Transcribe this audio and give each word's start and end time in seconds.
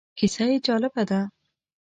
کیسه 0.17 0.43
یې 0.51 0.57
جالبه 0.65 1.03
ده. 1.09 1.21